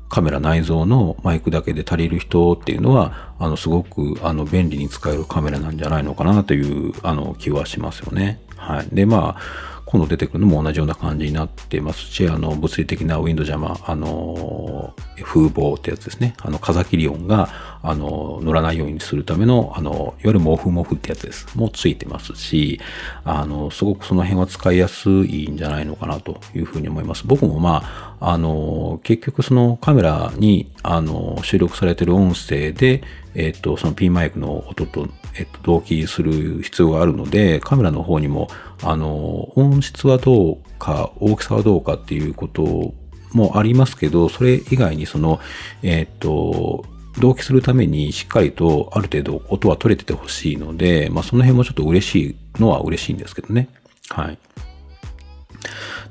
[0.09, 8.39] カメラ内蔵のマイクだけで足りる人っていうのは、あの、すごく、あの、便利に使えるカメラなんじゃないのかなという、あの、気はしますよね。
[8.55, 8.87] はい。
[8.91, 16.35] で、まあ、今度出てくるのも同じような感じになってますし、あの、物理的なウィンドジャマ、あの、風防ってやつですね。
[16.37, 17.49] あの、風切り音が、
[17.81, 21.47] あの、乗らないようにするための、あの、いわゆる毛布毛布ってやつです。
[21.57, 22.79] もついてますし、
[23.23, 27.23] あの、すごくその辺は使いやすいんじゃないのかなというふうに思います。
[27.25, 27.81] 僕もま
[28.19, 33.01] あ、あの、結局そのカメラに、あの、収録されてる音声で、
[33.33, 38.49] えっと、そのピンマイクの音と、えっと、同期する必要があるので、カメラの方にも、
[38.83, 42.93] あの、音質はどうか、大きさはどうかっていうこと
[43.33, 45.39] もありますけど、それ以外にその、
[45.83, 46.85] えっ、と、
[47.19, 53.69] 同期するためにしっかりとある程度音は取れててほしいので、まあその辺もちょっと嬉しいのは嬉しいんですけどね。
[54.09, 54.33] はい。
[54.33, 54.37] っ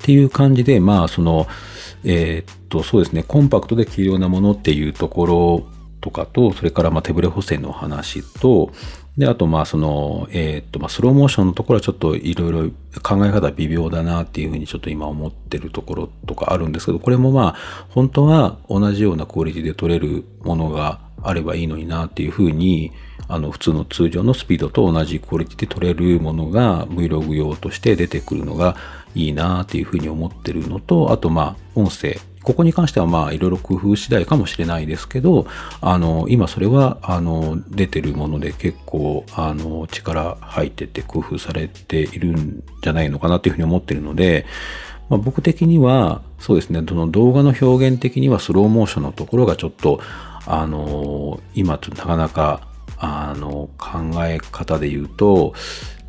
[0.01, 1.47] ていう感じで、まあその、
[2.05, 5.67] えー、っと、そうですね、コンパクトで軽量なものっていうところ
[6.01, 8.71] とかと、それからまあ手ブレ補正の話と、
[9.19, 12.71] で、あと、まあ、その、えっ、と、まあ、スローモーションのところはちょっといろいろ
[13.03, 22.93] 考え方微妙だなっていうふうにちょっと今思ってるところとかあるんですけど、これもまあ、本当は同じようなクオリティで撮れるものがあればいいのになっていうふうに、
[23.27, 28.77] あの、普通の通常のスピードと同じクオリティで撮れるものが Vlog 用として出てくるのが
[29.17, 35.47] いいなっていうふうに思ってるのと、あと、まあ、音声ここに関してはまあいろいろ工夫次第かもしれないですけど、
[35.81, 44.47] あの、今それは、あの、出てるもので結構、あの、力入ってて工夫されているんじゃないのかなっていうふうに思ってるので、
[45.09, 50.01] まあ、僕的には、そうですね、その動画の表現的にはスローモーションのところがちょっと、
[50.47, 55.55] あの、今ちょっとなかなか、あの、考え方で言うと、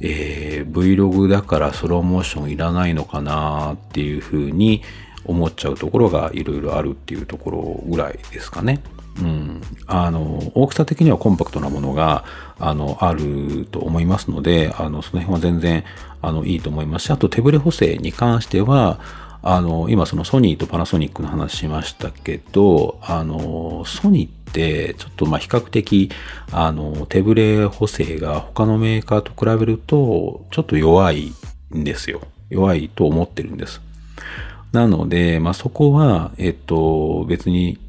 [0.02, 4.82] えー、Vlog だからスローモーションいらないのかなっていうふうに、
[5.30, 8.82] 思っちゃうところがいろいろあるっていうところぐらいですかね。
[9.20, 12.24] うん、あの大きさ的にはコンパクトなものが
[12.58, 15.84] あのあると思いますのであのその辺は全然
[16.22, 19.00] あのいいと思いますしあと手ブレ補正に関しては
[19.42, 26.12] あの今そのソニーとパナソニックの話しましたけどあのソニーってちょっとまあ比較的
[26.52, 31.34] あの手ブレ補正が他のメーカーと比べるとちょっと弱い
[31.76, 32.22] んですよ。
[32.50, 33.82] 弱いと思ってるんです。
[34.72, 37.80] なので、まあ、そこは、えっと、別に、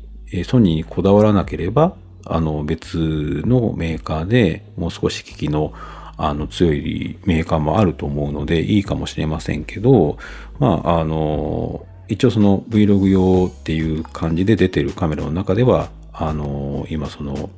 [0.45, 5.73] ソニーにこだわらなければ、あの、別のメーカーでもう少し機器の、
[6.17, 10.19] あの、強いメーカーもあると思うので、いいかもしれませんけど、
[10.59, 17.51] まあ、あの、一応その Vlog 用っていう感じで出てるカメラの中では、あの、今その、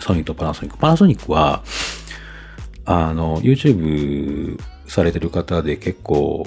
[0.00, 0.78] ソニーとパナソニック。
[0.78, 1.62] パナソニックは、
[2.84, 6.46] あの、YouTube されてる方で結構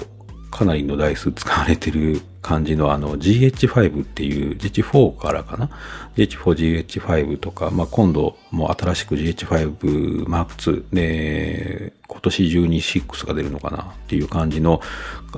[0.59, 5.69] かなりの台数使われてる感じのあの GH5 っていう GH4 からかな
[6.15, 13.83] ?GH4、GH5 とか、まあ、今度も新しく GH5 Mark II で今年中に6が出るのかな？
[13.83, 14.81] っていう感じの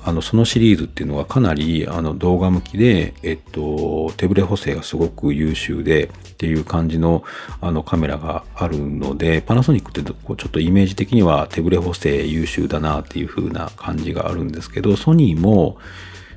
[0.03, 7.23] あのそのシリーズっていうのがかなりあの動画向きで、えっと、手ブレ補正がすごく優秀でっていう感じの
[7.59, 15.77] あのカメラがあるのでパナソニックってちょっとイメージ的には手ブレ補正優秀だなっていう風な感じがあるんですけどソニーも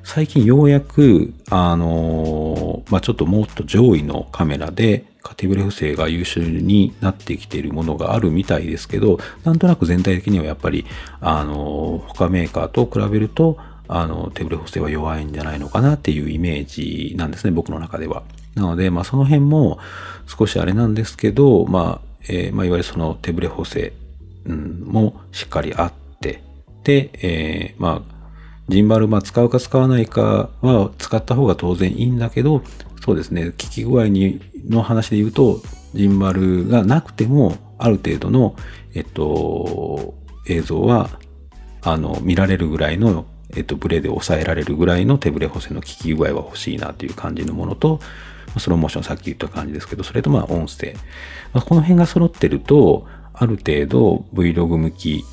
[0.05, 10.85] 最近ようやく、あのー、まあ、ちょっともっと上位のカメラで、カティブレ補正が優秀になってきているものがあるみたいですけど、なんとなく全体的にはやっぱり、
[11.23, 13.57] あのー、他メーカーと比べると、
[13.89, 18.25] あの、手ブレ補正は弱いんじゃないのかなっていうイメージなんですね、僕の中では。
[18.55, 19.79] なので、まあその辺も
[20.27, 23.95] 少しあれなんですけど、まあ、えー、まあいわゆるその手ブレ補正、
[24.45, 26.43] うん、もしっかりあって、
[26.85, 28.14] で、えー、まあ
[28.69, 32.63] ジンバル、まあ、使うか使わないかは使った方が当然いいんだけど、
[33.05, 35.61] そうですね、効き具合にの話で言うと、
[35.95, 38.57] ジンバルがなくても、ある程度の、
[38.95, 40.15] えっと、
[40.49, 41.11] 映像は、
[41.83, 48.01] あの、見られるぐらいの、えっと、ブレで抑えられるぐらいの手ブレ補正の効き具合は欲しいなという感じのものと、
[48.59, 50.95] スローモーションさっき言った感じですけど、それとまあ音声。
[51.53, 55.25] ま、この辺が揃ってると、ある程度 Vlog 向き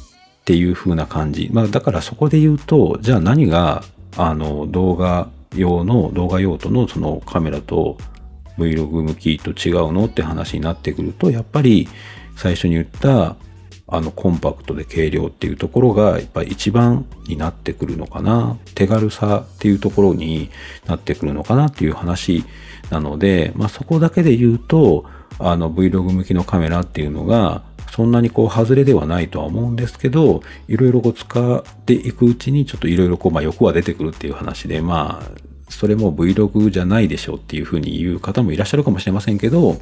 [0.41, 1.49] っていう風な感じ。
[1.53, 3.83] まあだからそこで言うと、じゃあ何が
[4.17, 7.97] あの動画用の動画用途のそのカメラと
[8.57, 11.87] Vlog 向きと違うのって話になってくると、やっぱり
[12.35, 13.35] 最初に言った
[13.87, 18.57] あのコンパクトで軽量っていうところがやっぱり一番になってくるのかな。
[18.73, 20.49] 手軽さっていうところに
[20.87, 22.45] なってくるのかなっていう話
[22.89, 25.05] なので、まあそこだけで言うと、
[25.39, 39.77] あの Vlog 向きのカメラっていうのがそんなにこう外れではないとは思うんですけど、いろいろこう使っていくうちにちょっといろいろこう、まあ欲は出てくるっていう話で、まあ、それも Vlog じゃないでしょうっていうふうに言う方もいらっしゃるかもしれませんけど、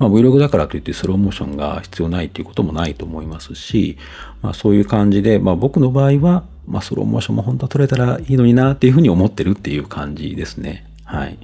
[0.00, 3.96] まあ、Vlog だからといってスローモーションが必要ないっていうこともないと思いますし、
[4.42, 10.86] まあ、そういう感じで、まあ、僕の場合は、まあ、スローモーションも本当は撮れたらいいのになっていうふうに思ってるっていう感じですね。
[11.04, 11.38] はい。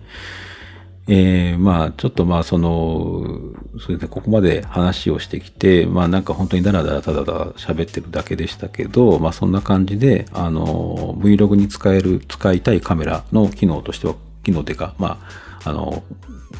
[1.08, 15.18] えー、まあ、ちょっとまあ、その、それですねここまで話をしてきて、まあなんか本当にダラダラただただ喋ってるだけでしたけど、まあそんな感じで、あの、Vlog に使える、使いたいカメラの機能としては、機能というか、ま
[15.64, 16.02] あ、あの、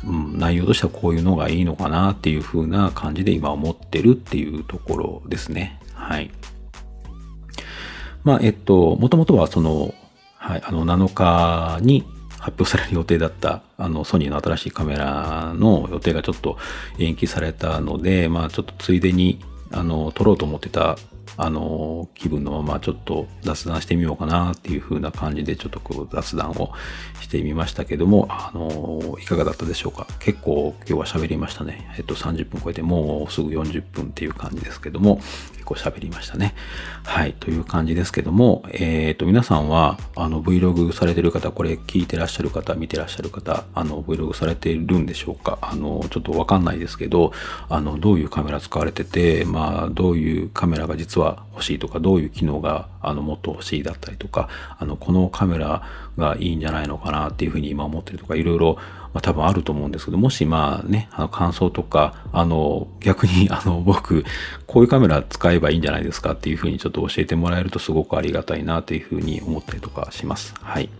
[0.05, 5.81] うん、内容としてはこういうのがいいのかなっていう風な感じで今思ってるっていうところですね。
[5.95, 6.31] はい。
[8.25, 9.95] まあ、えっと、もともとはその、
[10.37, 12.05] はい、あの、7日に、
[12.47, 16.57] 発表される予定だった あのソニーの新しいカメラの予定がちょっと
[16.99, 19.41] 延期されたので、まあちょっとついでに
[19.73, 20.97] あの撮ろうと思ってた
[21.39, 26.73] あの、気分のままちょっと雑談してみようかなっていう風な感じでちょっとこう雑談を
[27.21, 30.07] してみましたけども、あの、いかがだったでしょうか？
[30.19, 31.93] 結構今日は喋りましたね。
[31.99, 35.21] えっと30分超えてもうすぐ40分っていう感じですけども、
[35.67, 36.55] 構喋りましたね。
[37.05, 45.59] はい、という感じですけども、えっ、と皆さんはあの Vlog されてる方、これ聞いてらっしゃる方、見てらっしゃる方、あの Vlog されてるんでしょうか？
[45.61, 47.33] あの、ちょっとわかんないですけど、
[47.69, 54.49] あの、どういうカメラ使われてて、まあ、どういうカメラが実はは欲しいとか、どういう機能があのもっと欲しいだったりとか、
[54.79, 55.83] あのこのカメラ
[56.17, 58.79] がいいんじゃないのかなっていうふうに今思ってるとか、いろいろ、
[59.17, 64.27] まあ、多分あると思うんですけど、もしまあね、あの感想とか、あの逆に あの僕、
[64.67, 70.53] こういうカメラ使えばいいんじゃないですかっていうふうにちょっと教えてもらえるとすごくありがたいなというふうに思ったりとかします。
[70.61, 70.91] はい。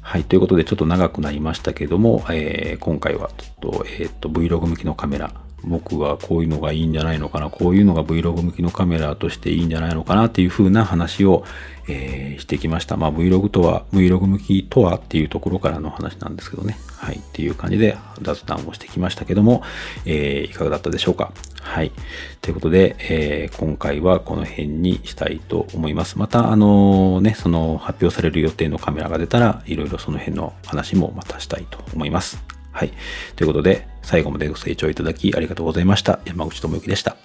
[0.00, 0.22] はい。
[0.22, 5.32] ということで、ちょっと長くなりましたけども、えー、今回はちょっと、えっ、ー、と、Vlog 向きのカメラ、
[5.64, 11.44] 僕はこういうのがいいんじゃないのかな、こういうのが Vlog 向きのカメラとしていいんじゃないのかなっていう風な話を、
[11.88, 12.96] えー、してきました。
[12.96, 16.78] まあ Vlog とは、Vlog 向きとはっていうところからの話なんですけどね。
[16.96, 17.16] はい。
[17.16, 19.62] っていう感じで雑談をしてきましたけども、
[20.04, 21.32] えー、いかがだったでしょうか。
[21.60, 21.92] はい。
[22.40, 26.18] ということで、えー、今回はこの辺にしたいと思います。
[26.18, 32.42] また、あのね、その発表される予定のカメラが出たら、いろいろその辺の話もまたしたいと思います。
[32.72, 32.92] はい。
[33.36, 36.20] ということで、最後までご清聴いただきありがとうございました。
[36.24, 37.18] 山口智之でした。